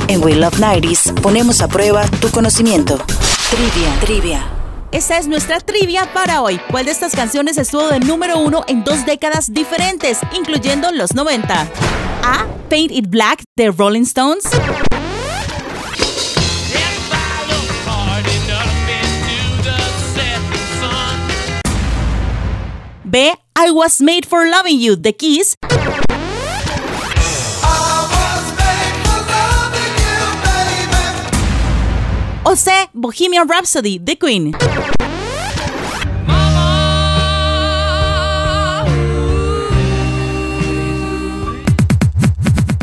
En 0.07 0.23
We 0.23 0.35
Love 0.35 0.59
90s 0.59 1.19
ponemos 1.21 1.61
a 1.61 1.67
prueba 1.67 2.05
tu 2.21 2.29
conocimiento. 2.29 2.97
Trivia, 3.49 3.99
trivia. 4.01 4.58
Esta 4.91 5.19
es 5.19 5.27
nuestra 5.27 5.59
trivia 5.59 6.11
para 6.13 6.41
hoy. 6.41 6.59
¿Cuál 6.71 6.85
de 6.85 6.91
estas 6.91 7.15
canciones 7.15 7.59
estuvo 7.59 7.87
de 7.89 7.99
número 7.99 8.39
uno 8.39 8.63
en 8.67 8.83
dos 8.83 9.05
décadas 9.05 9.53
diferentes, 9.53 10.17
incluyendo 10.35 10.91
los 10.91 11.13
90? 11.13 11.67
A. 12.23 12.47
Paint 12.69 12.91
It 12.91 13.05
Black 13.07 13.43
de 13.55 13.69
Rolling 13.69 14.01
Stones. 14.01 14.45
B. 23.03 23.33
I 23.55 23.71
Was 23.71 24.01
Made 24.01 24.25
for 24.27 24.47
Loving 24.47 24.79
You 24.79 24.95
de 24.95 25.15
Kiss. 25.15 25.55
O 32.43 32.55
C. 32.55 32.71
Bohemian 32.93 33.47
Rhapsody 33.47 33.99
de 33.99 34.17
Queen. 34.17 34.55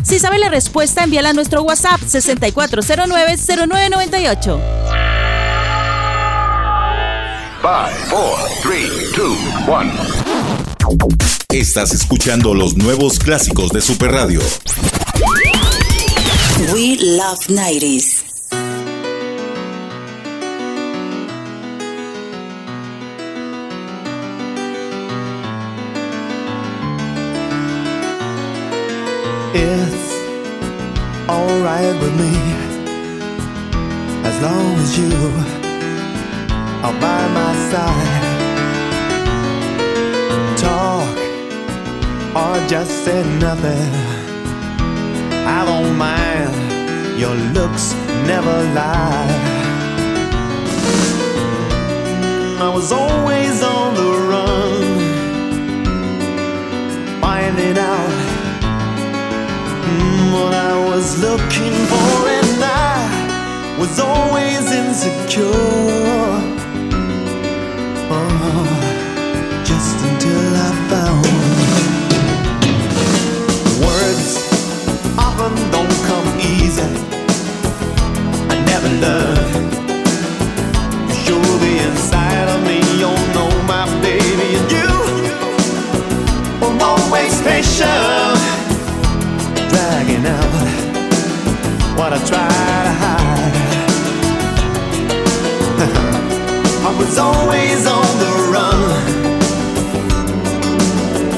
Si 0.02 0.18
sabe 0.18 0.38
la 0.38 0.48
respuesta, 0.48 1.04
envíala 1.04 1.28
a 1.30 1.32
nuestro 1.32 1.62
WhatsApp 1.62 2.00
6409-0998. 2.00 4.60
5, 7.60 7.62
4, 7.62 7.88
3, 8.62 8.90
2, 9.16 9.38
1. 9.66 9.92
Estás 11.50 11.92
escuchando 11.92 12.54
los 12.54 12.76
nuevos 12.76 13.18
clásicos 13.18 13.70
de 13.70 13.82
Super 13.82 14.12
Radio. 14.12 14.40
We 16.72 16.96
Love 17.00 17.48
90s. 17.48 18.15
It's 29.58 30.12
alright 31.30 31.98
with 32.02 32.14
me 32.20 32.34
as 34.28 34.36
long 34.42 34.74
as 34.84 34.98
you 34.98 35.16
are 36.84 36.96
by 37.00 37.22
my 37.38 37.52
side. 37.70 38.24
Talk 40.58 41.16
or 42.36 42.68
just 42.68 42.90
say 43.06 43.24
nothing. 43.38 43.92
I 45.46 45.64
don't 45.64 45.96
mind. 45.96 46.54
Your 47.18 47.34
looks 47.56 47.94
never 48.26 48.56
lie. 48.74 49.32
I 52.60 52.68
was 52.74 52.92
always 52.92 53.62
on 53.62 53.94
the 53.94 54.10
run, 54.32 54.82
finding 57.22 57.78
out 57.78 58.05
what 60.32 60.54
I 60.54 60.74
was 60.88 61.18
looking 61.20 61.74
for, 61.90 62.28
and 62.38 62.62
I 62.62 63.76
was 63.78 63.98
always 63.98 64.64
insecure. 64.72 65.52
Oh, 68.10 68.66
just 69.64 69.96
until 70.08 70.56
I 70.66 70.70
found 70.90 71.26
words 73.84 74.28
often 75.18 75.54
don't 75.70 75.96
come 76.08 76.28
easy. 76.40 76.90
I 78.48 78.56
never 78.70 78.90
learned 79.04 79.72
show 81.24 81.42
the 81.64 81.72
inside 81.88 82.48
of 82.54 82.60
me. 82.64 82.78
You 83.02 83.12
know 83.34 83.50
my 83.66 83.84
baby, 84.00 84.48
and 84.58 84.70
you 84.76 84.92
were 86.60 86.76
always 86.82 87.34
patient 87.42 88.35
dragging 90.06 90.26
out. 90.26 91.96
What 91.96 92.12
I 92.12 92.18
try 92.18 92.48
to 92.88 92.92
hide. 93.02 93.56
I 96.86 96.98
was 96.98 97.18
always 97.18 97.86
on 97.86 98.18
the 98.22 98.32
run, 98.52 98.80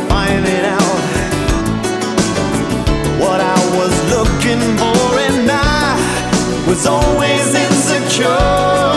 finding 0.08 0.64
out 0.64 1.00
what 3.18 3.40
I 3.40 3.58
was 3.76 3.94
looking 4.10 4.60
for, 4.76 5.18
and 5.18 5.50
I 5.50 6.66
was 6.66 6.86
always 6.86 7.54
insecure 7.54 8.87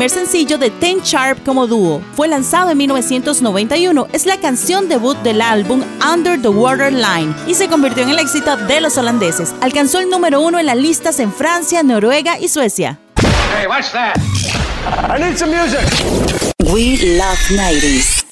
primer 0.00 0.18
sencillo 0.18 0.56
de 0.56 0.70
Ten 0.70 1.00
Sharp 1.00 1.44
como 1.44 1.66
dúo. 1.66 2.00
Fue 2.14 2.26
lanzado 2.26 2.70
en 2.70 2.78
1991. 2.78 4.06
Es 4.14 4.24
la 4.24 4.40
canción 4.40 4.88
debut 4.88 5.18
del 5.18 5.42
álbum 5.42 5.82
Under 6.10 6.40
the 6.40 6.48
Waterline 6.48 7.34
y 7.46 7.52
se 7.52 7.68
convirtió 7.68 8.04
en 8.04 8.08
el 8.08 8.18
éxito 8.18 8.56
de 8.56 8.80
los 8.80 8.96
holandeses. 8.96 9.54
Alcanzó 9.60 9.98
el 9.98 10.08
número 10.08 10.40
uno 10.40 10.58
en 10.58 10.64
las 10.64 10.78
listas 10.78 11.20
en 11.20 11.30
Francia, 11.30 11.82
Noruega 11.82 12.38
y 12.38 12.48
Suecia. 12.48 12.98
Hey, 13.18 13.66
watch 13.68 13.92
that. 13.92 14.16
I 15.14 15.22
need 15.22 15.36
some 15.36 15.54
music. 15.54 15.80
We 16.72 16.96
Love 17.18 17.38
90s. 17.50 18.24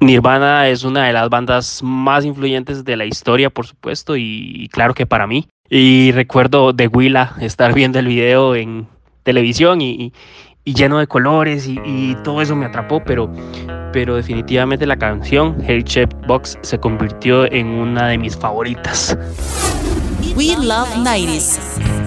Nirvana 0.00 0.68
es 0.68 0.84
una 0.84 1.06
de 1.06 1.14
las 1.14 1.30
bandas 1.30 1.80
más 1.82 2.26
influyentes 2.26 2.84
de 2.84 2.98
la 2.98 3.06
historia, 3.06 3.48
por 3.48 3.66
supuesto, 3.66 4.18
y 4.18 4.68
claro 4.70 4.92
que 4.92 5.06
para 5.06 5.26
mí. 5.26 5.48
Y 5.70 6.12
recuerdo 6.12 6.74
de 6.74 6.88
Willa 6.88 7.36
estar 7.40 7.72
viendo 7.72 7.98
el 7.98 8.06
video 8.06 8.54
en 8.54 8.86
televisión 9.24 9.80
y, 9.80 10.12
y 10.64 10.74
lleno 10.74 10.98
de 10.98 11.06
colores 11.06 11.66
y, 11.68 12.16
todo 12.24 12.40
eso 12.40 12.56
me 12.56 12.66
atrapó, 12.66 13.02
pero, 13.04 13.30
pero 13.92 14.16
definitivamente 14.16 14.86
la 14.86 14.96
canción 14.96 15.56
Hate 15.62 15.84
Shaped 15.84 16.26
Box 16.26 16.58
se 16.62 16.78
convirtió 16.78 17.50
en 17.52 17.66
una 17.66 18.08
de 18.08 18.18
mis 18.18 18.36
favoritas. 18.36 19.16
We 20.36 20.56
Love 20.56 20.88
90s. 20.96 22.03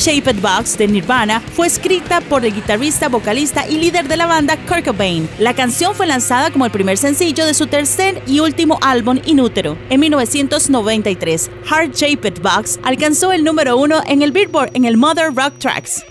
Shaped 0.00 0.40
Box 0.40 0.78
de 0.78 0.88
Nirvana 0.88 1.40
fue 1.40 1.66
escrita 1.66 2.22
por 2.22 2.46
el 2.46 2.54
guitarrista, 2.54 3.10
vocalista 3.10 3.68
y 3.68 3.76
líder 3.76 4.08
de 4.08 4.16
la 4.16 4.24
banda 4.24 4.56
Kurt 4.66 4.86
Cobain. 4.86 5.28
La 5.38 5.52
canción 5.52 5.94
fue 5.94 6.06
lanzada 6.06 6.50
como 6.50 6.64
el 6.64 6.70
primer 6.70 6.96
sencillo 6.96 7.44
de 7.44 7.52
su 7.52 7.66
tercer 7.66 8.22
y 8.26 8.40
último 8.40 8.78
álbum 8.80 9.20
Inútero. 9.26 9.76
En 9.90 10.00
1993, 10.00 11.50
Heart 11.66 11.94
Shaped 11.94 12.40
Box 12.40 12.80
alcanzó 12.82 13.32
el 13.32 13.44
número 13.44 13.76
uno 13.76 14.00
en 14.06 14.22
el 14.22 14.32
Billboard 14.32 14.70
en 14.72 14.86
el 14.86 14.96
Mother 14.96 15.34
Rock 15.34 15.58
Tracks. 15.58 16.02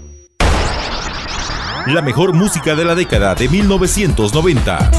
La 1.88 2.04
mejor 2.04 2.34
música 2.34 2.76
de 2.76 2.86
la 2.86 2.94
década 2.94 3.34
de 3.34 3.50
1990. 3.50 4.92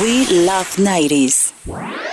We 0.00 0.26
Love 0.46 0.78
90s. 0.78 2.09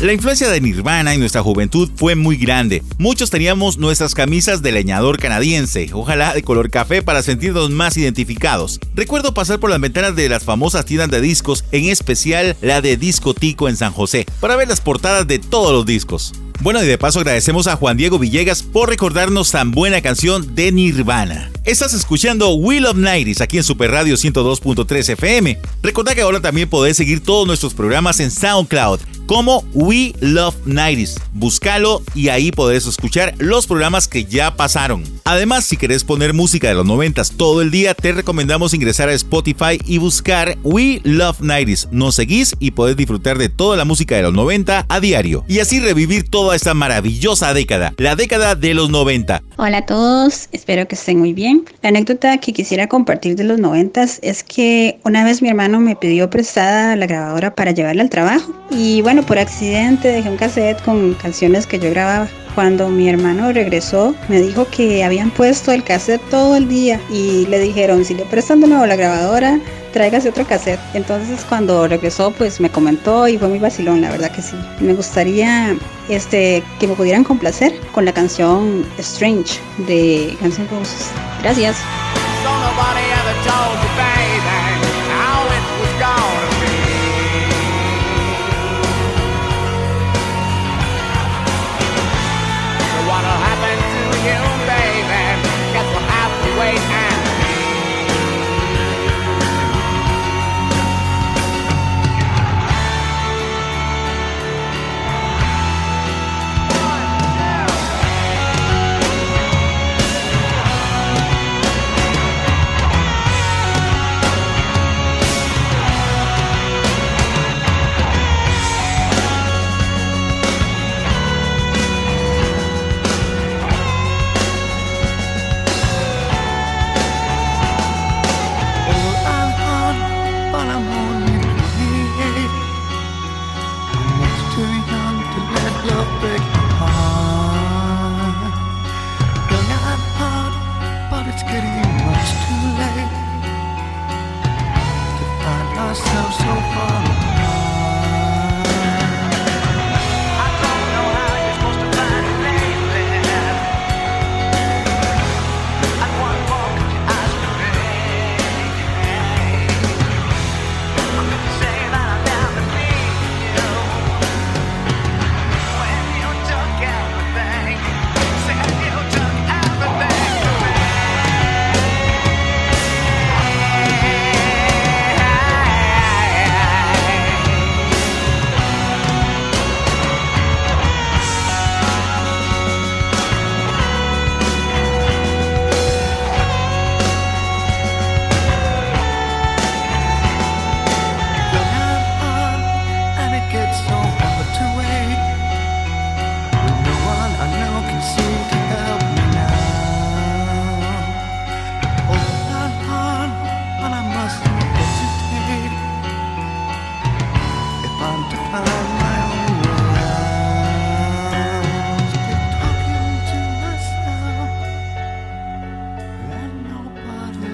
La 0.00 0.12
influencia 0.12 0.48
de 0.48 0.60
Nirvana 0.60 1.12
en 1.12 1.18
nuestra 1.18 1.42
juventud 1.42 1.90
fue 1.96 2.14
muy 2.14 2.36
grande. 2.36 2.84
Muchos 2.98 3.30
teníamos 3.30 3.78
nuestras 3.78 4.14
camisas 4.14 4.62
de 4.62 4.70
leñador 4.70 5.18
canadiense, 5.18 5.90
ojalá 5.92 6.34
de 6.34 6.44
color 6.44 6.70
café 6.70 7.02
para 7.02 7.20
sentirnos 7.20 7.70
más 7.70 7.96
identificados. 7.96 8.78
Recuerdo 8.94 9.34
pasar 9.34 9.58
por 9.58 9.70
las 9.70 9.80
ventanas 9.80 10.14
de 10.14 10.28
las 10.28 10.44
famosas 10.44 10.84
tiendas 10.84 11.10
de 11.10 11.20
discos, 11.20 11.64
en 11.72 11.86
especial 11.86 12.56
la 12.62 12.80
de 12.80 12.96
Discotico 12.96 13.68
en 13.68 13.76
San 13.76 13.92
José, 13.92 14.24
para 14.38 14.54
ver 14.54 14.68
las 14.68 14.80
portadas 14.80 15.26
de 15.26 15.40
todos 15.40 15.72
los 15.72 15.84
discos. 15.84 16.32
Bueno, 16.60 16.82
y 16.82 16.86
de 16.86 16.98
paso 16.98 17.20
agradecemos 17.20 17.68
a 17.68 17.76
Juan 17.76 17.96
Diego 17.96 18.18
Villegas 18.18 18.64
por 18.64 18.88
recordarnos 18.88 19.52
tan 19.52 19.70
buena 19.70 20.00
canción 20.00 20.56
de 20.56 20.72
Nirvana. 20.72 21.52
Estás 21.64 21.94
escuchando 21.94 22.54
We 22.54 22.80
Love 22.80 22.96
90s 22.96 23.40
aquí 23.42 23.58
en 23.58 23.62
Super 23.62 23.92
Radio 23.92 24.16
102.3 24.16 25.10
FM. 25.10 25.58
Recordá 25.82 26.16
que 26.16 26.22
ahora 26.22 26.40
también 26.40 26.68
podés 26.68 26.96
seguir 26.96 27.22
todos 27.22 27.46
nuestros 27.46 27.74
programas 27.74 28.18
en 28.18 28.32
SoundCloud 28.32 29.00
como 29.28 29.62
We 29.74 30.14
Love 30.20 30.56
90s. 30.64 31.20
Búscalo 31.34 32.02
y 32.14 32.30
ahí 32.30 32.50
podés 32.50 32.86
escuchar 32.86 33.34
los 33.36 33.66
programas 33.66 34.08
que 34.08 34.24
ya 34.24 34.56
pasaron. 34.56 35.04
Además, 35.24 35.66
si 35.66 35.76
querés 35.76 36.02
poner 36.02 36.32
música 36.32 36.68
de 36.68 36.74
los 36.74 36.86
90s 36.86 37.36
todo 37.36 37.60
el 37.60 37.70
día, 37.70 37.92
te 37.92 38.12
recomendamos 38.12 38.72
ingresar 38.72 39.10
a 39.10 39.12
Spotify 39.12 39.78
y 39.84 39.98
buscar 39.98 40.56
We 40.62 41.02
Love 41.04 41.40
90s. 41.40 41.88
Nos 41.90 42.14
seguís 42.14 42.56
y 42.58 42.70
podés 42.70 42.96
disfrutar 42.96 43.36
de 43.36 43.50
toda 43.50 43.76
la 43.76 43.84
música 43.84 44.16
de 44.16 44.22
los 44.22 44.32
90 44.32 44.86
a 44.88 45.00
diario. 45.00 45.44
Y 45.46 45.58
así 45.58 45.78
revivir 45.78 46.30
esta 46.54 46.74
maravillosa 46.74 47.54
década, 47.54 47.94
la 47.96 48.16
década 48.16 48.54
de 48.54 48.74
los 48.74 48.90
90. 48.90 49.42
Hola 49.56 49.78
a 49.78 49.86
todos, 49.86 50.48
espero 50.52 50.86
que 50.88 50.94
estén 50.94 51.18
muy 51.18 51.32
bien. 51.32 51.64
La 51.82 51.90
anécdota 51.90 52.38
que 52.38 52.52
quisiera 52.52 52.88
compartir 52.88 53.36
de 53.36 53.44
los 53.44 53.58
noventas 53.58 54.18
es 54.22 54.42
que 54.42 54.98
una 55.04 55.24
vez 55.24 55.42
mi 55.42 55.48
hermano 55.48 55.80
me 55.80 55.96
pidió 55.96 56.30
prestada 56.30 56.96
la 56.96 57.06
grabadora 57.06 57.54
para 57.54 57.72
llevarla 57.72 58.02
al 58.02 58.10
trabajo 58.10 58.52
y 58.70 59.02
bueno, 59.02 59.24
por 59.24 59.38
accidente 59.38 60.08
dejé 60.08 60.28
un 60.28 60.36
cassette 60.36 60.82
con 60.82 61.14
canciones 61.14 61.66
que 61.66 61.78
yo 61.78 61.90
grababa. 61.90 62.28
Cuando 62.58 62.88
mi 62.88 63.08
hermano 63.08 63.52
regresó, 63.52 64.16
me 64.26 64.40
dijo 64.40 64.66
que 64.68 65.04
habían 65.04 65.30
puesto 65.30 65.70
el 65.70 65.84
cassette 65.84 66.28
todo 66.28 66.56
el 66.56 66.66
día 66.66 67.00
y 67.08 67.46
le 67.46 67.60
dijeron, 67.60 68.04
si 68.04 68.14
le 68.14 68.24
prestan 68.24 68.58
de 68.58 68.66
nuevo 68.66 68.84
la 68.84 68.96
grabadora, 68.96 69.60
tráigase 69.92 70.30
otro 70.30 70.44
cassette. 70.44 70.80
Entonces 70.92 71.46
cuando 71.48 71.86
regresó, 71.86 72.32
pues 72.32 72.58
me 72.58 72.68
comentó 72.68 73.28
y 73.28 73.38
fue 73.38 73.46
muy 73.46 73.60
vacilón, 73.60 74.00
la 74.00 74.10
verdad 74.10 74.32
que 74.32 74.42
sí. 74.42 74.56
Me 74.80 74.92
gustaría 74.94 75.76
este, 76.08 76.64
que 76.80 76.88
me 76.88 76.94
pudieran 76.94 77.22
complacer 77.22 77.78
con 77.92 78.04
la 78.04 78.12
canción 78.12 78.84
Strange 78.98 79.60
de 79.86 80.36
Guns 80.40 80.58
N' 80.58 80.66
Roses. 80.68 81.12
Gracias. 81.44 81.76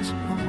this 0.05 0.44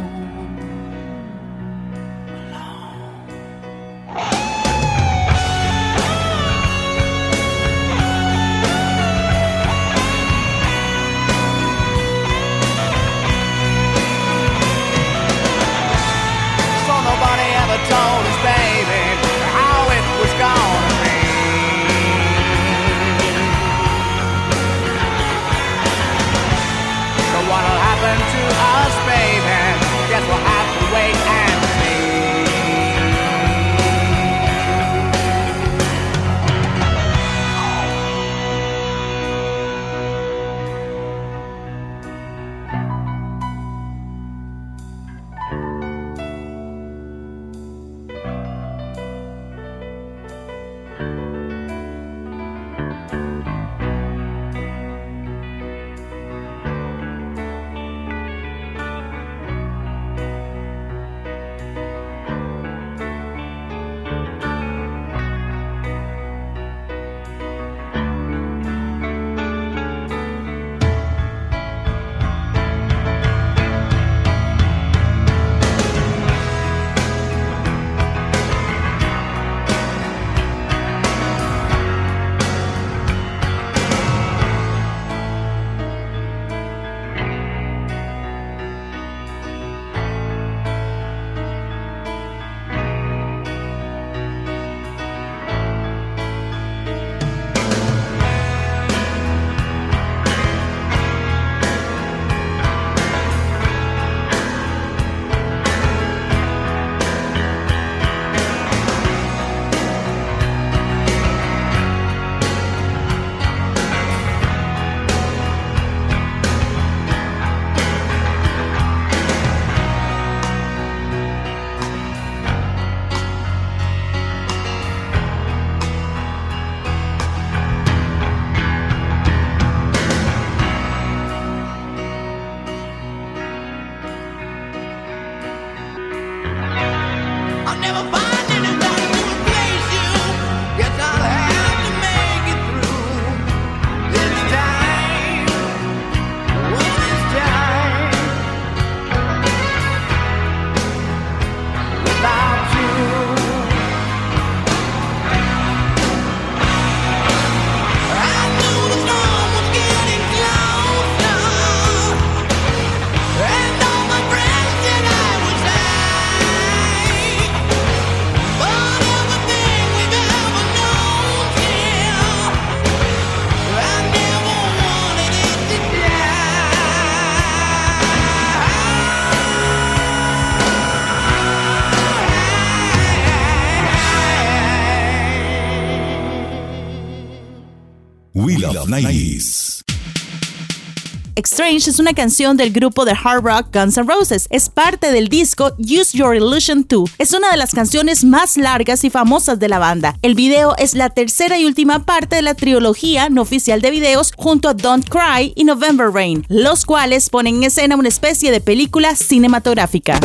Strange 191.43 191.89
es 191.89 191.99
una 191.99 192.13
canción 192.13 192.55
del 192.55 192.71
grupo 192.71 193.03
de 193.03 193.11
hard 193.11 193.43
rock 193.43 193.67
Guns 193.73 193.97
N' 193.97 194.07
Roses. 194.07 194.47
Es 194.49 194.69
parte 194.69 195.11
del 195.11 195.27
disco 195.27 195.73
Use 195.77 196.17
Your 196.17 196.33
Illusion 196.33 196.85
2. 196.87 197.11
Es 197.17 197.33
una 197.33 197.51
de 197.51 197.57
las 197.57 197.73
canciones 197.73 198.23
más 198.23 198.55
largas 198.55 199.03
y 199.03 199.09
famosas 199.09 199.59
de 199.59 199.67
la 199.67 199.77
banda. 199.77 200.15
El 200.21 200.33
video 200.33 200.75
es 200.77 200.95
la 200.95 201.09
tercera 201.09 201.59
y 201.59 201.65
última 201.65 202.05
parte 202.05 202.37
de 202.37 202.41
la 202.41 202.53
trilogía 202.53 203.29
no 203.29 203.41
oficial 203.41 203.81
de 203.81 203.91
videos 203.91 204.31
junto 204.37 204.69
a 204.69 204.73
Don't 204.73 205.09
Cry 205.09 205.51
y 205.55 205.65
November 205.65 206.09
Rain, 206.09 206.45
los 206.47 206.85
cuales 206.85 207.29
ponen 207.29 207.57
en 207.57 207.63
escena 207.65 207.97
una 207.97 208.07
especie 208.07 208.51
de 208.51 208.61
película 208.61 209.15
cinematográfica. 209.15 210.19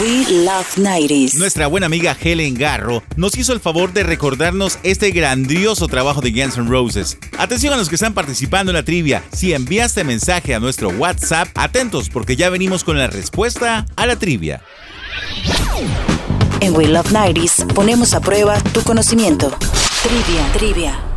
We 0.00 0.44
Love 0.44 0.76
90s. 0.76 1.34
Nuestra 1.34 1.66
buena 1.66 1.86
amiga 1.86 2.16
Helen 2.20 2.54
Garro 2.54 3.02
nos 3.16 3.36
hizo 3.36 3.52
el 3.52 3.58
favor 3.58 3.92
de 3.92 4.04
recordarnos 4.04 4.78
este 4.84 5.10
grandioso 5.10 5.88
trabajo 5.88 6.20
de 6.20 6.30
Guns 6.30 6.56
N' 6.56 6.68
Roses. 6.68 7.18
Atención 7.36 7.72
a 7.72 7.76
los 7.76 7.88
que 7.88 7.96
están 7.96 8.14
participando 8.14 8.70
en 8.70 8.76
la 8.76 8.84
trivia. 8.84 9.24
Si 9.32 9.54
enviaste 9.54 10.04
mensaje 10.04 10.54
a 10.54 10.60
nuestro 10.60 10.90
WhatsApp, 10.90 11.48
atentos 11.54 12.10
porque 12.10 12.36
ya 12.36 12.48
venimos 12.48 12.84
con 12.84 12.96
la 12.96 13.08
respuesta 13.08 13.86
a 13.96 14.06
la 14.06 14.16
trivia. 14.16 14.62
En 16.60 16.76
We 16.76 16.86
Love 16.86 17.10
90s 17.10 17.66
ponemos 17.72 18.14
a 18.14 18.20
prueba 18.20 18.62
tu 18.72 18.82
conocimiento. 18.82 19.50
Trivia, 20.02 20.52
trivia. 20.52 21.07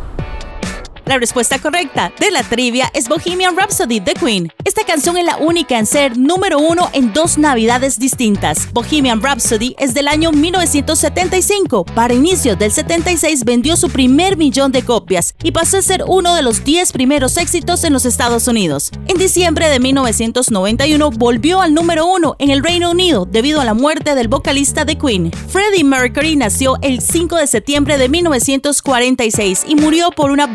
La 1.12 1.18
respuesta 1.18 1.58
correcta 1.58 2.10
de 2.18 2.30
la 2.30 2.42
trivia 2.42 2.90
es 2.94 3.06
Bohemian 3.06 3.54
Rhapsody 3.54 4.00
de 4.00 4.14
Queen. 4.14 4.50
Esta 4.64 4.82
canción 4.84 5.18
es 5.18 5.26
la 5.26 5.36
única 5.36 5.78
en 5.78 5.84
ser 5.84 6.16
número 6.16 6.58
uno 6.58 6.88
en 6.94 7.12
dos 7.12 7.36
navidades 7.36 7.98
distintas. 7.98 8.72
Bohemian 8.72 9.20
Rhapsody 9.20 9.76
es 9.78 9.92
del 9.92 10.08
año 10.08 10.32
1975. 10.32 11.84
Para 11.84 12.14
inicios 12.14 12.58
del 12.58 12.72
76 12.72 13.44
vendió 13.44 13.76
su 13.76 13.90
primer 13.90 14.38
millón 14.38 14.72
de 14.72 14.86
copias 14.86 15.34
y 15.42 15.50
pasó 15.52 15.76
a 15.76 15.82
ser 15.82 16.02
uno 16.08 16.34
de 16.34 16.40
los 16.40 16.64
10 16.64 16.92
primeros 16.92 17.36
éxitos 17.36 17.84
en 17.84 17.92
los 17.92 18.06
Estados 18.06 18.48
Unidos. 18.48 18.90
En 19.06 19.18
diciembre 19.18 19.68
de 19.68 19.80
1991 19.80 21.10
volvió 21.10 21.60
al 21.60 21.74
número 21.74 22.06
uno 22.06 22.36
en 22.38 22.48
el 22.48 22.64
Reino 22.64 22.90
Unido 22.90 23.28
debido 23.30 23.60
a 23.60 23.66
la 23.66 23.74
muerte 23.74 24.14
del 24.14 24.28
vocalista 24.28 24.86
de 24.86 24.96
Queen. 24.96 25.30
Freddie 25.30 25.84
Mercury 25.84 26.36
nació 26.36 26.78
el 26.80 27.02
5 27.02 27.36
de 27.36 27.46
septiembre 27.48 27.98
de 27.98 28.08
1946 28.08 29.64
y 29.68 29.74
murió 29.74 30.10
por 30.10 30.30
una 30.30 30.46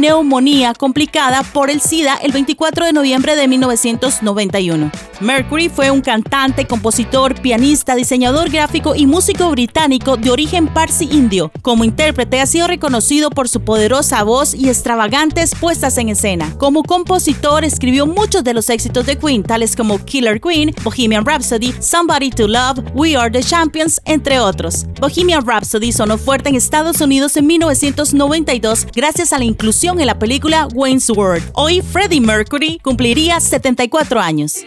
bronconeumonía 0.00 0.72
complicada 0.72 1.42
por 1.42 1.68
el 1.68 1.80
SIDA 1.80 2.16
el 2.22 2.32
24 2.32 2.86
de 2.86 2.92
noviembre 2.92 3.36
de 3.36 3.46
1991. 3.46 4.90
Mercury 5.20 5.68
fue 5.68 5.90
un 5.90 6.00
cantante, 6.00 6.66
compositor, 6.66 7.38
pianista, 7.40 7.94
diseñador 7.94 8.48
gráfico 8.48 8.94
y 8.94 9.06
músico 9.06 9.50
británico 9.50 10.16
de 10.16 10.30
origen 10.30 10.68
parsi 10.68 11.04
indio. 11.04 11.52
Como 11.60 11.84
intérprete 11.84 12.40
ha 12.40 12.46
sido 12.46 12.66
reconocido 12.66 13.28
por 13.28 13.48
su 13.48 13.60
poderosa 13.60 14.22
voz 14.22 14.54
y 14.54 14.70
extravagantes 14.70 15.54
puestas 15.54 15.98
en 15.98 16.08
escena. 16.08 16.54
Como 16.56 16.82
compositor 16.82 17.64
escribió 17.64 18.06
muchos 18.06 18.42
de 18.42 18.54
los 18.54 18.70
éxitos 18.70 19.04
de 19.04 19.18
Queen, 19.18 19.42
tales 19.42 19.76
como 19.76 19.98
Killer 19.98 20.40
Queen, 20.40 20.74
Bohemian 20.82 21.26
Rhapsody, 21.26 21.74
Somebody 21.80 22.30
to 22.30 22.48
Love, 22.48 22.78
We 22.94 23.16
Are 23.16 23.30
the 23.30 23.42
Champions, 23.42 24.00
entre 24.06 24.40
otros. 24.40 24.86
Bohemian 24.98 25.46
Rhapsody 25.46 25.92
sonó 25.92 26.16
fuerte 26.16 26.48
en 26.48 26.54
Estados 26.54 27.02
Unidos 27.02 27.36
en 27.36 27.46
1992 27.46 28.86
gracias 28.94 29.34
a 29.34 29.38
la 29.38 29.44
inclusión 29.44 29.79
en 29.82 30.06
la 30.06 30.18
película 30.18 30.68
Wayne's 30.74 31.08
World. 31.08 31.42
Hoy 31.54 31.80
Freddie 31.80 32.20
Mercury 32.20 32.78
cumpliría 32.82 33.40
74 33.40 34.20
años. 34.20 34.62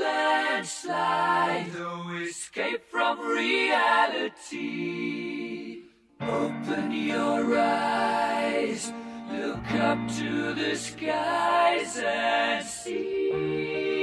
Landslide, 0.00 1.72
no 1.78 2.18
escape 2.22 2.82
from 2.90 3.18
reality. 3.20 4.62
Open 6.20 6.90
your 6.90 7.58
eyes, 7.58 8.92
look 9.30 9.70
up 9.74 9.98
to 10.18 10.54
the 10.54 10.74
skies 10.74 11.98
and 11.98 12.66
see. 12.66 13.97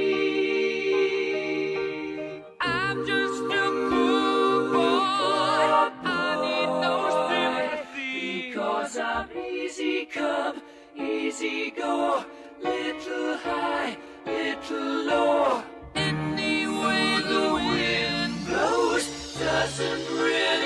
Easy 9.76 10.06
come, 10.06 10.62
easy 10.96 11.70
go. 11.70 12.24
Little 12.62 13.36
high, 13.36 13.96
little 14.24 15.04
low. 15.04 15.62
Any 15.94 16.66
way 16.66 17.20
the 17.28 17.52
wind 17.54 18.46
blows 18.46 19.34
doesn't 19.38 20.18
really 20.18 20.65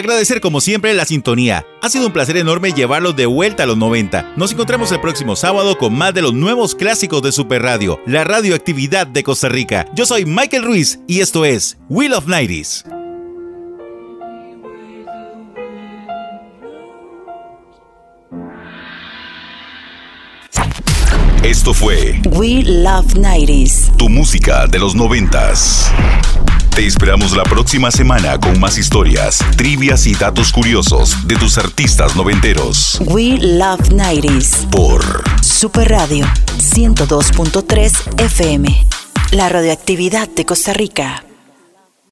Agradecer 0.00 0.40
como 0.40 0.62
siempre 0.62 0.94
la 0.94 1.04
sintonía. 1.04 1.66
Ha 1.82 1.90
sido 1.90 2.06
un 2.06 2.12
placer 2.14 2.38
enorme 2.38 2.72
llevarlos 2.72 3.16
de 3.16 3.26
vuelta 3.26 3.64
a 3.64 3.66
los 3.66 3.76
90. 3.76 4.32
Nos 4.34 4.50
encontramos 4.50 4.90
el 4.92 5.00
próximo 5.02 5.36
sábado 5.36 5.76
con 5.76 5.94
más 5.94 6.14
de 6.14 6.22
los 6.22 6.32
nuevos 6.32 6.74
clásicos 6.74 7.20
de 7.20 7.32
Super 7.32 7.60
Radio, 7.60 8.00
la 8.06 8.24
radioactividad 8.24 9.06
de 9.06 9.22
Costa 9.22 9.50
Rica. 9.50 9.84
Yo 9.94 10.06
soy 10.06 10.24
Michael 10.24 10.64
Ruiz 10.64 11.00
y 11.06 11.20
esto 11.20 11.44
es 11.44 11.76
Wheel 11.90 12.14
of 12.14 12.26
Nighties. 12.28 12.82
Esto 21.44 21.74
fue 21.74 22.22
We 22.30 22.62
Love 22.64 23.16
90s. 23.16 23.94
tu 23.98 24.08
música 24.08 24.66
de 24.66 24.78
los 24.78 24.94
noventas. 24.94 25.92
Te 26.80 26.86
esperamos 26.86 27.36
la 27.36 27.42
próxima 27.42 27.90
semana 27.90 28.40
con 28.40 28.58
más 28.58 28.78
historias, 28.78 29.44
trivias 29.54 30.06
y 30.06 30.14
datos 30.14 30.50
curiosos 30.50 31.28
de 31.28 31.36
tus 31.36 31.58
artistas 31.58 32.16
noventeros. 32.16 32.98
We 33.04 33.36
Love 33.36 33.90
90s. 33.90 34.70
Por 34.70 35.02
Super 35.42 35.90
Radio 35.90 36.24
102.3 36.56 38.22
FM. 38.22 38.86
La 39.32 39.50
radioactividad 39.50 40.26
de 40.30 40.46
Costa 40.46 40.72
Rica. 40.72 41.22